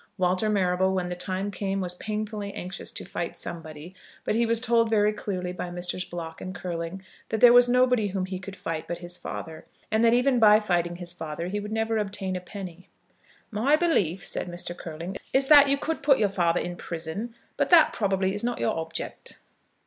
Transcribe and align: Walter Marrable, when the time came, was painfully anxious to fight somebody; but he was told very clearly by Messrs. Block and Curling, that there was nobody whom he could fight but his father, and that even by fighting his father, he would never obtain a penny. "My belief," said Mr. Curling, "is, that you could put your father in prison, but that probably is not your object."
Walter 0.17 0.49
Marrable, 0.49 0.95
when 0.95 1.05
the 1.05 1.15
time 1.15 1.51
came, 1.51 1.79
was 1.79 1.93
painfully 1.93 2.51
anxious 2.55 2.91
to 2.91 3.05
fight 3.05 3.35
somebody; 3.37 3.93
but 4.23 4.33
he 4.33 4.47
was 4.47 4.59
told 4.59 4.89
very 4.89 5.13
clearly 5.13 5.51
by 5.53 5.69
Messrs. 5.69 6.05
Block 6.05 6.41
and 6.41 6.55
Curling, 6.55 7.03
that 7.29 7.39
there 7.39 7.53
was 7.53 7.69
nobody 7.69 8.07
whom 8.07 8.25
he 8.25 8.39
could 8.39 8.55
fight 8.55 8.87
but 8.87 8.97
his 8.97 9.15
father, 9.15 9.63
and 9.91 10.03
that 10.03 10.11
even 10.15 10.39
by 10.39 10.59
fighting 10.59 10.95
his 10.95 11.13
father, 11.13 11.49
he 11.49 11.59
would 11.59 11.71
never 11.71 11.99
obtain 11.99 12.35
a 12.35 12.41
penny. 12.41 12.89
"My 13.51 13.75
belief," 13.75 14.25
said 14.25 14.47
Mr. 14.47 14.75
Curling, 14.75 15.17
"is, 15.33 15.45
that 15.49 15.69
you 15.69 15.77
could 15.77 16.01
put 16.01 16.17
your 16.17 16.29
father 16.29 16.61
in 16.61 16.77
prison, 16.77 17.35
but 17.55 17.69
that 17.69 17.93
probably 17.93 18.33
is 18.33 18.43
not 18.43 18.59
your 18.59 18.75
object." 18.75 19.37